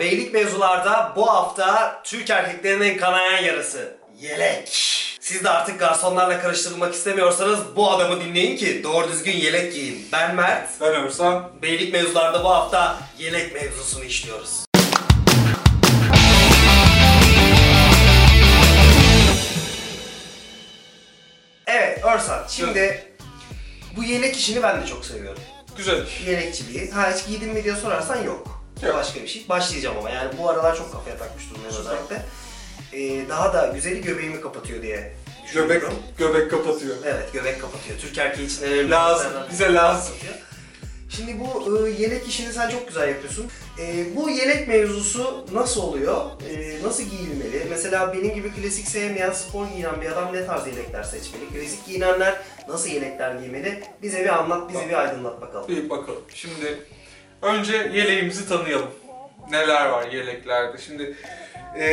[0.00, 3.96] Beylik mevzularda bu hafta Türk erkeklerinin kanayan yarası.
[4.20, 4.68] Yelek.
[5.20, 10.08] Siz de artık garsonlarla karıştırılmak istemiyorsanız bu adamı dinleyin ki doğru düzgün yelek giyin.
[10.12, 10.70] Ben Mert.
[10.80, 11.50] Ben Örsan.
[11.62, 14.64] Beylik mevzularda bu hafta yelek mevzusunu işliyoruz.
[21.66, 23.04] Evet Örsan şimdi
[23.96, 25.42] bu yelek işini ben de çok seviyorum.
[25.76, 26.06] Güzel.
[26.26, 26.90] Yelekçiliği.
[26.90, 28.53] Ha hiç giydin mi diye sorarsan yok.
[28.82, 28.94] Yok.
[28.94, 29.44] başka bir şey.
[29.48, 31.90] Başlayacağım ama yani bu aralar çok kafaya takmış durumdayım Süper.
[31.92, 32.22] özellikle.
[32.92, 34.96] Ee, daha da güzeli göbeğimi kapatıyor diye
[35.54, 35.94] Göbek, düşünüyorum.
[36.18, 36.96] göbek kapatıyor.
[37.04, 37.98] Evet göbek kapatıyor.
[37.98, 38.90] Türk erkeği için önemli.
[38.90, 40.08] Lazım, şeylerden bize lazım.
[40.14, 40.34] kapatıyor.
[41.10, 43.46] Şimdi bu e, yelek işini sen çok güzel yapıyorsun.
[43.80, 46.24] E, bu yelek mevzusu nasıl oluyor?
[46.50, 47.66] E, nasıl giyilmeli?
[47.70, 51.48] Mesela benim gibi klasik sevmeyen, spor giyinen bir adam ne tarz yelekler seçmeli?
[51.52, 52.34] Klasik giyinenler
[52.68, 53.82] nasıl yelekler giymeli?
[54.02, 55.68] Bize bir anlat, bizi bir aydınlat bakalım.
[55.68, 56.22] Bir bakalım.
[56.34, 56.78] Şimdi
[57.44, 58.90] önce yeleğimizi tanıyalım.
[59.50, 60.78] Neler var yeleklerde?
[60.78, 61.16] Şimdi
[61.78, 61.84] e,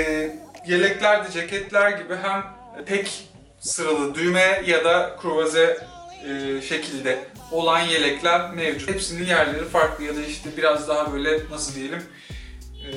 [0.67, 2.43] yeleklerde ceketler gibi hem
[2.85, 5.77] tek sıralı düğme ya da kruvaze
[6.27, 7.19] e, şekilde
[7.51, 8.89] olan yelekler mevcut.
[8.89, 12.03] Hepsinin yerleri farklı ya da işte biraz daha böyle nasıl diyelim
[12.87, 12.93] e,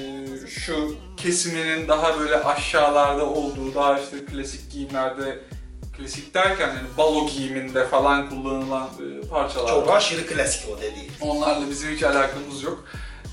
[0.47, 5.39] şu kesiminin daha böyle aşağılarda olduğu daha işte klasik giyimlerde
[5.99, 9.97] klasik derken yani balo giyiminde falan kullanılan e, parçalar Çok var.
[9.97, 11.13] aşırı klasik o dediğin.
[11.21, 12.85] Onlarla bizim hiç alakamız yok.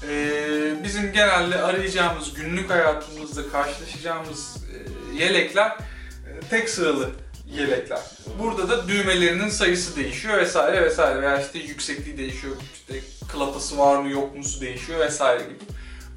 [0.09, 7.09] Ee, bizim genelde arayacağımız, günlük hayatımızda karşılaşacağımız e, yelekler e, tek sıralı
[7.58, 8.00] yelekler.
[8.39, 13.00] Burada da düğmelerinin sayısı değişiyor vesaire vesaire veya işte yüksekliği değişiyor, işte
[13.34, 15.59] klapası var mı yok mu değişiyor vesaire gibi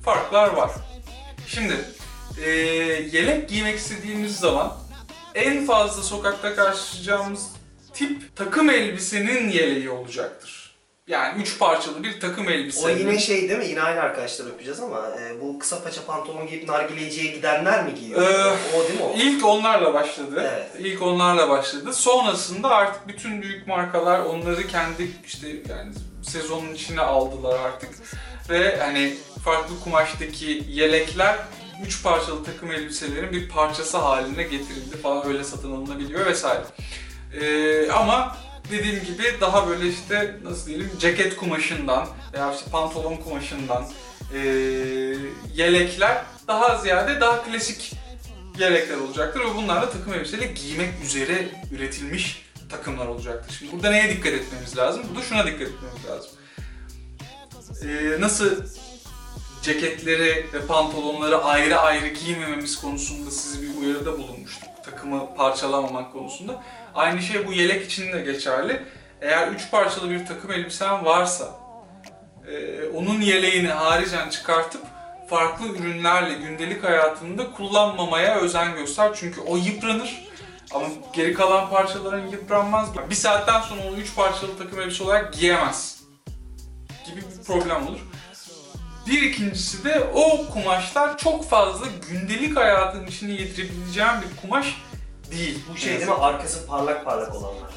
[0.04, 0.70] farklar var.
[1.46, 1.74] Şimdi
[2.44, 2.50] e,
[3.12, 4.72] yelek giymek istediğimiz zaman
[5.34, 7.50] en fazla sokakta karşılaşacağımız
[7.92, 10.64] tip takım elbisenin yeleği olacaktır.
[11.06, 12.86] Yani üç parçalı bir takım elbise.
[12.86, 13.66] O yine şey değil mi?
[13.66, 18.22] Yine aynı arkadaşlar yapacağız ama e, bu kısa paça pantolon giyip nargileciye gidenler mi giyiyor?
[18.22, 19.14] Ee, o değil mi o?
[19.16, 20.50] İlk onlarla başladı.
[20.54, 20.70] Evet.
[20.78, 21.92] İlk onlarla başladı.
[21.92, 25.92] Sonrasında artık bütün büyük markalar onları kendi işte yani
[26.22, 27.90] sezonun içine aldılar artık.
[28.50, 29.14] Ve hani
[29.44, 31.36] farklı kumaştaki yelekler
[31.86, 36.64] üç parçalı takım elbiselerin bir parçası haline getirildi falan öyle satın alınabiliyor vesaire.
[37.40, 38.36] Ee, ama
[38.70, 43.84] dediğim gibi daha böyle işte nasıl diyelim ceket kumaşından veya işte pantolon kumaşından
[44.34, 44.38] ee,
[45.54, 47.92] yelekler daha ziyade daha klasik
[48.58, 53.56] yelekler olacaktır ve bunlar da takım elbiseyle giymek üzere üretilmiş takımlar olacaktır.
[53.58, 55.02] Şimdi burada neye dikkat etmemiz lazım?
[55.08, 56.30] Burada şuna dikkat etmemiz lazım.
[57.88, 58.64] Ee, nasıl
[59.64, 64.68] ceketleri ve pantolonları ayrı ayrı giymememiz konusunda size bir uyarıda bulunmuştuk.
[64.84, 66.62] Takımı parçalamamak konusunda.
[66.94, 68.82] Aynı şey bu yelek için de geçerli.
[69.22, 71.50] Eğer üç parçalı bir takım elbisen varsa
[72.48, 74.82] e, onun yeleğini haricen çıkartıp
[75.30, 79.10] farklı ürünlerle gündelik hayatında kullanmamaya özen göster.
[79.14, 80.24] Çünkü o yıpranır.
[80.74, 82.88] Ama geri kalan parçaların yıpranmaz.
[83.10, 86.00] Bir saatten sonra onu üç parçalı takım elbise olarak giyemez.
[87.06, 88.00] Gibi bir problem olur.
[89.06, 94.76] Bir ikincisi de o kumaşlar çok fazla gündelik hayatın içine yedirebileceğim bir kumaş
[95.30, 95.58] değil.
[95.72, 96.14] Bu şey değil mi?
[96.14, 97.70] Arkası parlak parlak olanlar.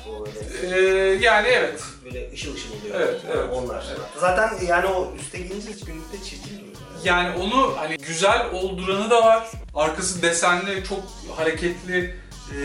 [0.62, 1.84] Böyle Ee, yani evet.
[2.06, 2.96] böyle ışıl ışıl oluyor.
[2.96, 3.46] Evet, evet.
[3.54, 3.86] Onlar.
[3.90, 4.00] Evet.
[4.20, 6.76] Zaten yani o üste giyince hiç günlükte çirkin duruyor.
[7.04, 9.48] Yani onu hani güzel olduranı da var.
[9.76, 11.00] Arkası desenli, çok
[11.38, 12.16] hareketli,
[12.52, 12.58] e,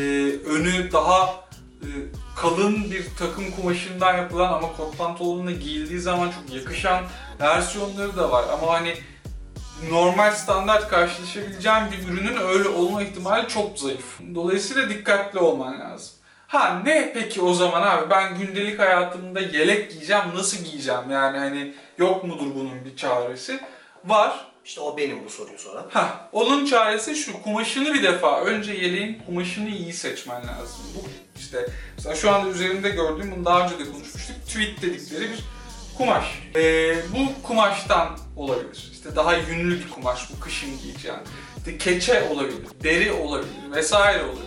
[0.46, 1.34] önü daha
[1.82, 1.88] e,
[2.36, 7.04] kalın bir takım kumaşından yapılan ama kot pantolonuna giyildiği zaman çok yakışan
[7.40, 8.44] versiyonları da var.
[8.52, 8.94] Ama hani
[9.90, 14.20] normal standart karşılaşabileceğim bir ürünün öyle olma ihtimali çok zayıf.
[14.34, 16.14] Dolayısıyla dikkatli olman lazım.
[16.46, 21.74] Ha ne peki o zaman abi ben gündelik hayatımda yelek giyeceğim nasıl giyeceğim yani hani
[21.98, 23.60] yok mudur bunun bir çaresi?
[24.04, 25.84] Var İşte o benim bu soruyu soran.
[25.90, 30.80] Ha, onun çaresi şu, kumaşını bir defa, önce yeleğin kumaşını iyi seçmen lazım.
[30.96, 31.08] Bu
[31.40, 35.44] işte, mesela şu anda üzerinde gördüğüm, bunu daha önce de konuşmuştuk, tweet dedikleri bir
[35.98, 36.24] kumaş.
[36.56, 38.90] Ee, bu kumaştan olabilir.
[38.92, 41.16] İşte daha yünlü bir kumaş, bu kışın giyeceğin.
[41.58, 44.42] İşte keçe olabilir, deri olabilir, vesaire olabilir.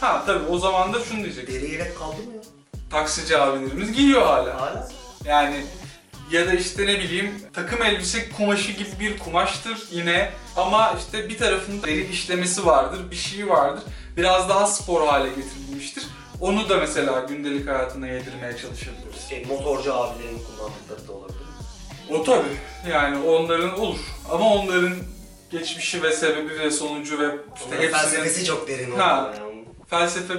[0.00, 2.42] Ha tabii o zaman da şunu diyecek, Deri yelek kaldı mı ya?
[2.90, 4.60] taksici abilerimiz giyiyor hala.
[4.60, 4.88] Hala.
[5.24, 5.56] Yani
[6.30, 11.38] ya da işte ne bileyim takım elbise kumaşı gibi bir kumaştır yine ama işte bir
[11.38, 13.82] tarafında deri işlemesi vardır, bir şey vardır.
[14.16, 16.06] Biraz daha spor hale getirilmiştir.
[16.40, 19.28] Onu da mesela gündelik hayatına yedirmeye çalışabiliriz.
[19.28, 21.40] Şey, motorcu abilerin kullandıkları da olabilir.
[22.10, 23.98] O tabii yani onların olur
[24.30, 24.92] ama onların
[25.50, 29.00] geçmişi ve sebebi ve sonucu ve işte Onların hepsinin felsefesi çok derin oldu.
[29.00, 29.32] Ha.
[29.38, 29.64] Yani.
[29.86, 30.34] felsefe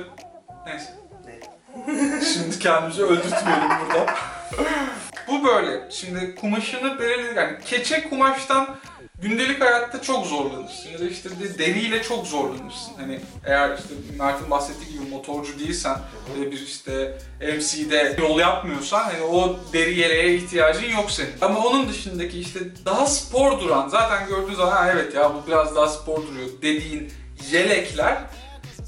[0.65, 0.97] neyse.
[1.25, 2.21] Ne?
[2.33, 4.05] Şimdi kendimizi öldürtmeyelim burada.
[5.31, 5.92] Bu böyle.
[5.92, 8.78] Şimdi kumaşını belirli yani keçe kumaştan
[9.22, 12.94] gündelik hayatta çok zorlanırsın ya da işte de deriyle çok zorlanırsın.
[12.98, 15.98] Hani eğer işte Mert'in bahsettiği gibi motorcu değilsen
[16.39, 21.33] ve bir işte MC'de yol yapmıyorsan hani o deri yeleğe ihtiyacın yok senin.
[21.42, 25.88] Ama onun dışındaki işte daha spor duran zaten gördüğünüz zaman evet ya bu biraz daha
[25.88, 27.12] spor duruyor dediğin
[27.51, 28.18] yelekler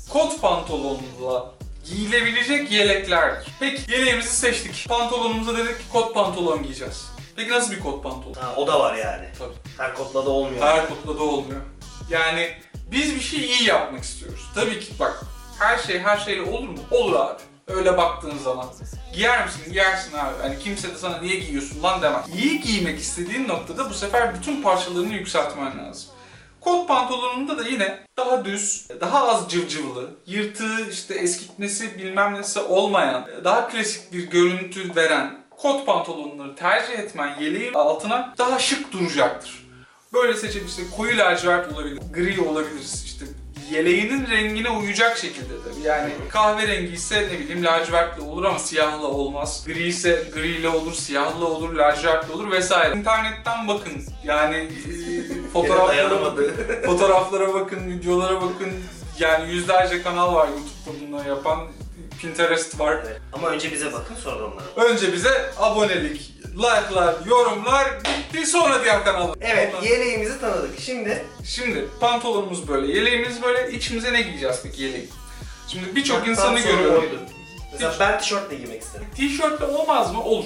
[0.09, 1.53] kot pantolonla
[1.85, 3.45] giyilebilecek yelekler.
[3.59, 4.85] Peki yeleğimizi seçtik.
[4.89, 7.05] Pantolonumuza dedik ki kot pantolon giyeceğiz.
[7.35, 8.33] Peki nasıl bir kot pantolon?
[8.33, 9.27] Ha, o da var yani.
[9.39, 9.53] Tabii.
[9.77, 10.61] Her kodla da olmuyor.
[10.61, 11.61] Her kutla da olmuyor.
[12.09, 12.49] Yani
[12.91, 14.41] biz bir şey iyi yapmak istiyoruz.
[14.55, 15.23] Tabii ki bak
[15.59, 16.77] her şey her şeyle olur mu?
[16.91, 17.41] Olur abi.
[17.67, 18.67] Öyle baktığın zaman.
[19.13, 19.73] Giyer misin?
[19.73, 20.33] Giyersin abi.
[20.41, 22.25] Hani kimse de sana niye giyiyorsun lan demez.
[22.35, 26.09] İyi giymek istediğin noktada bu sefer bütün parçalarını yükseltmen lazım.
[26.63, 33.27] Kot pantolonunda da yine daha düz, daha az cıvcıvlı, yırtığı işte eskitmesi bilmem nesi olmayan,
[33.43, 39.67] daha klasik bir görüntü veren kot pantolonları tercih etmen yeleğin altına daha şık duracaktır.
[40.13, 40.91] Böyle seçebilirsin.
[40.97, 43.25] Koyu lacivert olabilir, gri olabilir işte
[43.73, 45.87] yeleğinin rengine uyacak şekilde tabii.
[45.87, 49.63] Yani kahverengi ise ne bileyim lacivertle olur ama siyahla olmaz.
[49.67, 52.95] Gri ise griyle olur, siyahla olur, lacivertle olur vesaire.
[52.97, 53.93] İnternetten bakın.
[54.23, 54.69] Yani e,
[55.53, 56.19] fotoğraflara.
[56.85, 58.73] Fotoğraflara bakın, videolara bakın.
[59.19, 61.59] Yani yüzlerce kanal var YouTube'da bunları yapan.
[62.21, 62.97] Pinterest var.
[63.07, 63.21] Evet.
[63.33, 64.89] Ama önce bize bakın sonra onlara.
[64.89, 67.87] Önce bize abonelik, like'lar, yorumlar
[68.33, 69.35] bitti sonra diğer kanallar.
[69.41, 70.79] Evet Ondan- yeleğimizi tanıdık.
[70.79, 73.71] Şimdi Şimdi pantolonumuz böyle, yeleğimiz böyle.
[73.71, 75.09] İçimize ne giyeceğiz peki yeleği?
[75.67, 77.03] Şimdi birçok insanı görüyorum.
[77.03, 77.19] oydu.
[77.73, 79.07] Mesela ben tişörtle giymek istedim.
[79.15, 80.23] Tişörtle olmaz mı?
[80.23, 80.45] Olur.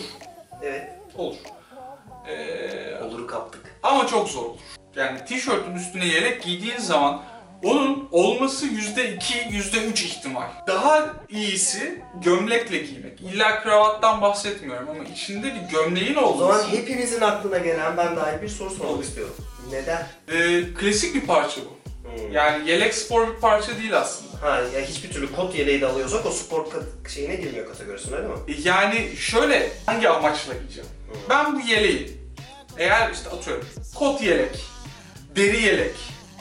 [0.63, 0.89] Evet.
[1.16, 1.36] Olur.
[2.28, 3.62] Ee, Oluru kaptık.
[3.84, 4.60] ama çok zor olur.
[4.95, 7.24] Yani tişörtün üstüne yelek giydiğin zaman
[7.63, 9.19] onun olması %2,
[9.51, 10.48] %3 ihtimal.
[10.68, 13.21] Daha iyisi gömlekle giymek.
[13.21, 16.62] İlla kravattan bahsetmiyorum ama içinde bir gömleğin O olması.
[16.62, 19.36] zaman hepimizin aklına gelen ben dair bir soru sormak istiyorum.
[19.71, 20.07] Neden?
[20.31, 21.77] Ee, klasik bir parça bu.
[22.09, 22.31] Hmm.
[22.31, 24.42] Yani yelek spor bir parça değil aslında.
[24.42, 28.27] Ha ya hiçbir türlü kot yeleği de alıyorsak o spor kat- şeyine girmiyor kategorisine öyle
[28.27, 28.33] mi?
[28.63, 30.89] Yani şöyle hangi amaçla giyeceğim?
[31.12, 31.19] Hmm.
[31.30, 32.18] Ben bu yeleği
[32.77, 33.65] eğer işte atıyorum
[33.95, 34.60] kot yelek,
[35.36, 35.95] deri yelek,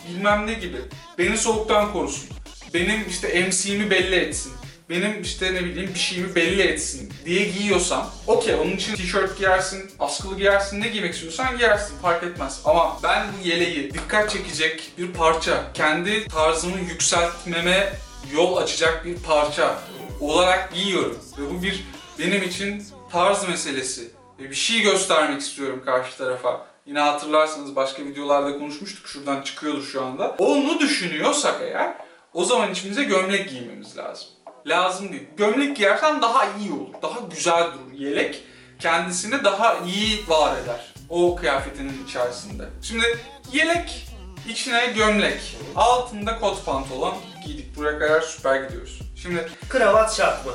[0.08, 0.78] bilmem ne gibi
[1.18, 2.28] beni soğuktan korusun.
[2.74, 4.52] Benim işte MC'mi belli etsin.
[4.90, 9.90] Benim işte ne bileyim bir şeyimi belli etsin diye giyiyorsam okey onun için tişört giyersin,
[9.98, 12.60] askılı giyersin ne giymek istiyorsan giyersin fark etmez.
[12.64, 17.92] Ama ben bu yeleği dikkat çekecek bir parça, kendi tarzımı yükseltmeme
[18.34, 19.78] yol açacak bir parça
[20.20, 21.18] olarak giyiyorum.
[21.38, 21.84] Ve bu bir
[22.18, 24.10] benim için tarz meselesi.
[24.40, 26.66] Ve bir şey göstermek istiyorum karşı tarafa.
[26.86, 29.06] Yine hatırlarsanız başka videolarda konuşmuştuk.
[29.08, 30.34] Şuradan çıkıyordur şu anda.
[30.38, 31.94] Onu düşünüyorsak eğer
[32.34, 34.28] o zaman içimize gömlek giymemiz lazım.
[34.66, 35.26] Lazım değil.
[35.36, 36.94] Gömlek giyersen daha iyi olur.
[37.02, 37.92] Daha güzel durur.
[37.98, 38.42] Yelek
[38.78, 40.94] kendisini daha iyi var eder.
[41.08, 42.64] O kıyafetinin içerisinde.
[42.82, 43.18] Şimdi
[43.52, 44.06] yelek
[44.48, 45.56] içine gömlek.
[45.76, 47.14] Altında kot pantolon
[47.46, 47.76] giydik.
[47.76, 49.00] Buraya kadar süper gidiyoruz.
[49.22, 50.52] Şimdi Kravat şart mı?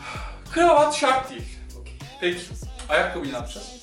[0.54, 1.58] kravat şart değil.
[2.20, 2.40] Peki
[2.88, 3.73] ayakkabıyı ne yapacağız?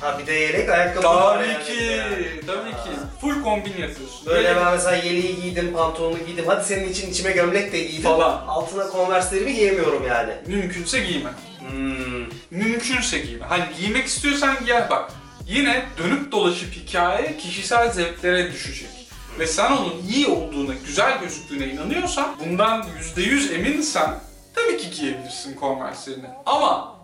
[0.00, 1.64] Ha bir de yelek ayakkabı var Tabii yani.
[1.64, 2.40] ki, Yani.
[2.46, 2.90] tabii ki.
[3.20, 4.26] Full kombin yapıyorsun.
[4.26, 6.44] Böyle Yelek ben mesela yeleği giydim, pantolonu giydim.
[6.48, 8.02] Hadi senin için içime gömlek de giydim.
[8.02, 8.46] Falan.
[8.46, 10.32] Altına konverslerimi giyemiyorum yani.
[10.46, 11.30] Mümkünse giyme.
[11.70, 12.26] Hmm.
[12.50, 13.46] Mümkünse giyme.
[13.46, 15.12] Hani giymek istiyorsan giy bak.
[15.46, 18.90] Yine dönüp dolaşıp hikaye kişisel zevklere düşecek.
[19.38, 24.20] Ve sen onun iyi olduğuna, güzel gözüktüğüne inanıyorsan, bundan %100 eminsen
[24.54, 26.26] tabii ki giyebilirsin konverslerini.
[26.46, 26.96] Ama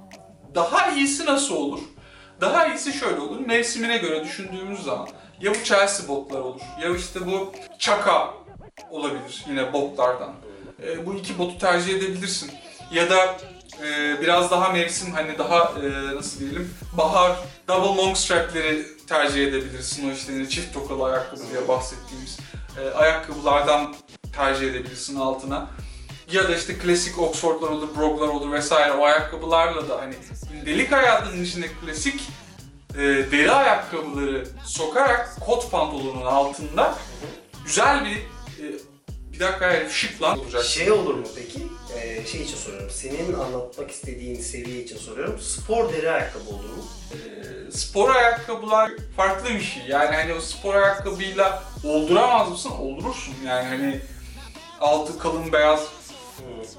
[0.55, 1.81] daha iyisi nasıl olur?
[2.41, 5.09] Daha iyisi şöyle olur, mevsimine göre düşündüğümüz zaman.
[5.41, 8.35] Ya bu Chelsea botlar olur, ya işte bu Chaka
[8.91, 10.33] olabilir yine botlardan.
[10.83, 12.51] E, bu iki botu tercih edebilirsin.
[12.93, 13.37] Ya da
[13.83, 17.37] e, biraz daha mevsim hani daha e, nasıl diyelim bahar
[17.69, 20.11] double long strapleri tercih edebilirsin.
[20.11, 22.39] O işte yine çift tokalı ayakkabı diye bahsettiğimiz
[22.81, 23.95] e, ayakkabılardan
[24.37, 25.67] tercih edebilirsin altına.
[26.33, 30.15] Ya da işte klasik Oxford'lar olur, Brog'lar olur vesaire o ayakkabılarla da hani
[30.53, 32.21] gündelik hayatının içinde klasik
[32.95, 36.95] e, deri ayakkabıları sokarak kot pantolonun altında
[37.65, 38.17] güzel bir
[38.65, 38.73] e,
[39.33, 40.65] bir dakika hayır şık lan olacak.
[40.65, 41.67] Şey olur mu peki?
[41.97, 42.91] Ee, şey için soruyorum.
[42.91, 45.41] Senin anlatmak istediğin seviye için soruyorum.
[45.41, 46.85] Spor deri ayakkabı olur mu?
[47.13, 49.83] Ee, spor ayakkabılar farklı bir şey.
[49.89, 52.71] Yani hani o spor ayakkabıyla olduramaz mısın?
[52.71, 53.35] Oldurursun.
[53.47, 54.01] Yani hani
[54.81, 55.81] altı kalın beyaz.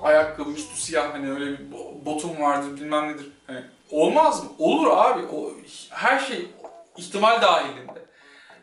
[0.01, 3.31] Ayakkabı, üstü siyah hani öyle bir bo- botum vardır bilmem nedir.
[3.47, 3.61] Hani
[3.91, 4.49] olmaz mı?
[4.59, 5.21] Olur abi.
[5.35, 5.51] O
[5.89, 6.45] her şey
[6.97, 8.07] ihtimal dahilinde.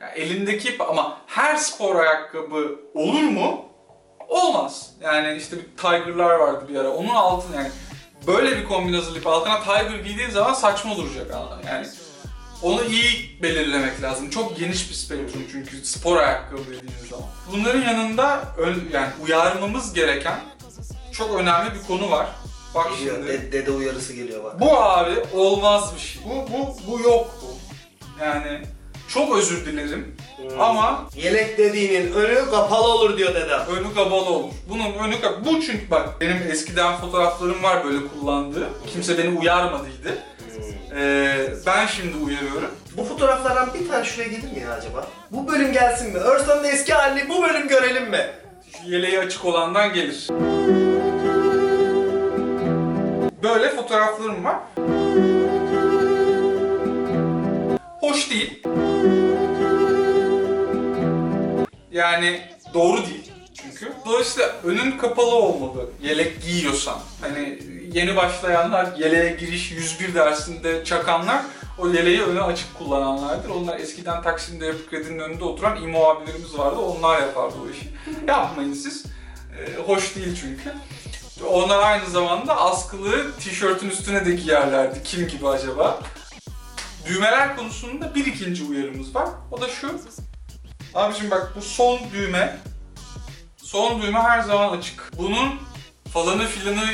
[0.00, 3.64] Yani elindeki ama her spor ayakkabı olur mu?
[4.28, 4.90] Olmaz.
[5.00, 6.90] Yani işte bir Tiger'lar vardı bir ara.
[6.90, 7.70] Onun altına yani
[8.26, 11.30] böyle bir kombin hazırlayıp altına Tiger giydiğin zaman saçma duracak
[11.66, 11.86] yani
[12.62, 14.30] Onu iyi belirlemek lazım.
[14.30, 17.26] Çok geniş bir spektrum çünkü spor ayakkabı dediğiniz zaman.
[17.52, 18.44] Bunların yanında
[18.92, 20.40] yani uyarmamız gereken
[21.16, 22.26] çok önemli bir konu var.
[22.75, 23.28] Bak Geliyor, şimdi.
[23.28, 24.61] de- dede uyarısı geliyor bak.
[24.61, 26.23] Bu abi olmaz bir şey.
[26.25, 27.54] Bu bu bu yok bu.
[28.25, 28.62] Yani
[29.09, 30.61] çok özür dilerim Hmm.
[30.61, 33.61] ama Yelek dediğinin önü kapalı olur diyor dedem.
[33.76, 34.52] önü kabalı olur.
[34.68, 35.44] Bunun önü kabalı.
[35.44, 38.68] Bu çünkü bak benim eskiden fotoğraflarım var böyle kullandığı.
[38.92, 40.09] Kimse beni uyarmadıydı.
[40.54, 40.99] Hmm.
[40.99, 42.71] Ee, ben şimdi uyarıyorum.
[42.97, 45.06] Bu fotoğraflardan bir tane şuraya gelir mi ya acaba?
[45.30, 46.18] Bu bölüm gelsin mi?
[46.18, 48.26] Örsan'ın eski halini bu bölüm görelim mi?
[48.86, 50.28] Yeleği açık olandan gelir.
[53.42, 54.56] Böyle fotoğraflarım var.
[58.00, 58.62] Hoş değil.
[61.92, 62.40] Yani
[62.74, 63.92] doğru değil çünkü.
[64.06, 66.98] Dolayısıyla önün kapalı olmalı yelek giyiyorsan.
[67.20, 67.58] Hani
[67.92, 71.42] yeni başlayanlar yeleğe giriş 101 dersinde çakanlar
[71.78, 73.48] o yeleği önü açık kullananlardır.
[73.48, 76.76] Onlar eskiden Taksim'de Yapı Kredi'nin önünde oturan İMO abilerimiz vardı.
[76.76, 77.88] Onlar yapardı o işi.
[78.28, 79.04] Yapmayın siz.
[79.58, 80.74] Ee, hoş değil çünkü.
[81.50, 85.02] Onlar aynı zamanda askılı tişörtün üstüne de giyerlerdi.
[85.04, 86.00] Kim gibi acaba?
[87.06, 89.28] Düğmeler konusunda bir ikinci uyarımız var.
[89.50, 90.00] O da şu.
[90.94, 92.58] Abiciğim bak bu son düğme.
[93.56, 95.12] Son düğme her zaman açık.
[95.18, 95.50] Bunun
[96.12, 96.86] falanı filanı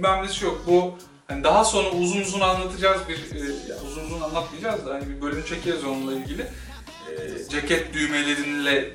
[0.00, 0.62] bilmem yok.
[0.66, 0.94] Bu
[1.30, 5.44] hani daha sonra uzun uzun anlatacağız bir e, uzun uzun anlatmayacağız da hani bir bölüm
[5.44, 6.42] çekeriz onunla ilgili.
[6.42, 8.94] E, ceket düğmeleriyle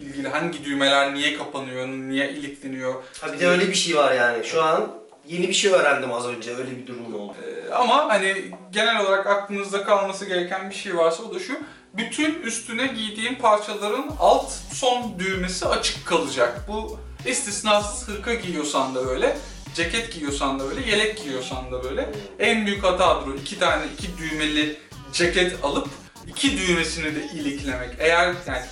[0.00, 2.94] ilgili hangi düğmeler niye kapanıyor, niye ilikleniyor.
[3.20, 4.44] Ha bir de öyle bir şey var yani.
[4.44, 4.92] Şu an
[5.28, 6.56] yeni bir şey öğrendim az önce.
[6.56, 7.34] Öyle bir durum oldu.
[7.46, 8.34] Ee, ama hani
[8.72, 11.52] genel olarak aklınızda kalması gereken bir şey varsa o da şu.
[11.94, 16.60] Bütün üstüne giydiğin parçaların alt son düğmesi açık kalacak.
[16.68, 19.36] Bu istisnasız hırka giyiyorsan da böyle,
[19.74, 22.10] ceket giyiyorsan da böyle, yelek giyiyorsan da böyle.
[22.38, 23.34] En büyük hatadır o.
[23.34, 24.76] iki tane iki düğmeli
[25.12, 25.88] ceket alıp
[26.26, 27.90] iki düğmesini de iliklemek.
[27.98, 28.62] Eğer yani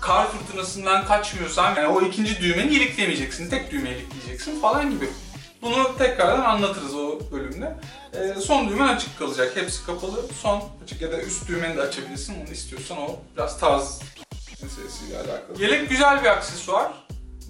[0.00, 3.50] kar fırtınasından kaçmıyorsan yani o ikinci düğmeni iliklemeyeceksin.
[3.50, 5.08] Tek düğme ilikleyeceksin falan gibi.
[5.62, 7.76] Bunu tekrardan anlatırız o bölümde.
[8.14, 9.56] Ee, son düğmen açık kalacak.
[9.56, 10.24] Hepsi kapalı.
[10.42, 12.34] Son açık ya da üst düğmeni de açabilirsin.
[12.44, 14.00] Onu istiyorsan o biraz tarz
[14.62, 15.62] meselesiyle alakalı.
[15.62, 16.92] Yelek güzel bir aksesuar.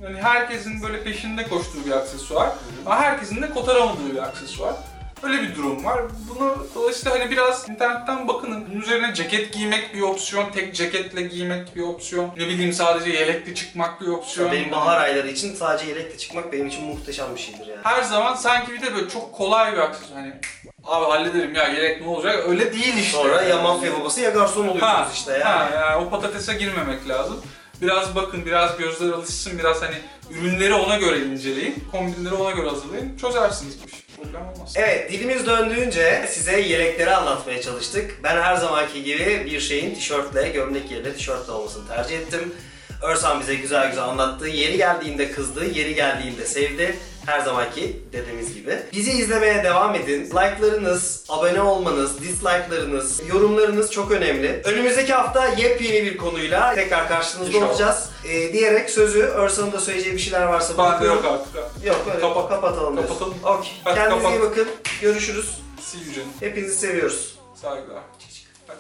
[0.03, 2.49] Yani herkesin böyle peşinde koştuğu bir aksesuar.
[2.87, 4.75] Ama herkesin de kotaramadığı bir aksesuar.
[5.23, 6.03] Öyle bir durum var.
[6.29, 8.65] Bunu dolayısıyla hani biraz internetten bakının.
[8.71, 12.31] Bunun üzerine ceket giymek bir opsiyon, tek ceketle giymek bir opsiyon.
[12.37, 14.53] Ne bileyim sadece yelekle çıkmak bir opsiyon.
[14.53, 17.81] Benim bahar ayları için sadece yelekle çıkmak benim için muhteşem bir şeydir yani.
[17.83, 20.19] Her zaman sanki bir de böyle çok kolay bir aksesuar.
[20.19, 20.33] Hani
[20.85, 22.45] abi hallederim ya yelek ne olacak?
[22.49, 23.19] Öyle değil işte.
[23.19, 25.45] Sonra ya mafya babası ya garson oluyorsunuz Ha, işte yani.
[25.45, 27.43] Ha, yani o patatese girmemek lazım.
[27.83, 29.97] Biraz bakın, biraz gözler alışsın, biraz hani
[30.31, 34.03] ürünleri ona göre inceleyin, kombinleri ona göre hazırlayın, çözersiniz bu işi.
[34.17, 34.73] Problem olmaz.
[34.77, 38.21] Evet, dilimiz döndüğünce size yelekleri anlatmaya çalıştık.
[38.23, 42.55] Ben her zamanki gibi bir şeyin tişörtle, gömlek yerine tişörtle olmasını tercih ettim.
[43.03, 44.49] Örsan bize güzel güzel anlattı.
[44.49, 46.97] Yeri geldiğinde kızdı, yeri geldiğinde sevdi.
[47.27, 48.79] Her zamanki dediğimiz gibi.
[48.93, 50.25] Bizi izlemeye devam edin.
[50.25, 54.61] Like'larınız, abone olmanız, dislike'larınız, yorumlarınız çok önemli.
[54.65, 57.71] Önümüzdeki hafta yepyeni bir konuyla tekrar karşınızda İnşallah.
[57.71, 58.09] olacağız.
[58.25, 61.25] Ee, diyerek sözü Örsan'ın da söyleyeceği bir şeyler varsa Bende bırakıyorum.
[61.25, 61.87] yok artık.
[61.87, 62.97] Yok öyle Kapat- kapatalım.
[62.97, 63.19] diyorsun.
[63.19, 63.59] kapatalım.
[63.59, 63.73] Okey.
[63.85, 64.39] Hadi Kendinize kapat.
[64.39, 64.69] iyi bakın.
[65.03, 65.59] Görüşürüz.
[65.83, 66.29] See you canım.
[66.41, 67.39] Hepinizi seviyoruz.
[67.63, 68.03] Saygılar.
[68.67, 68.77] Hadi.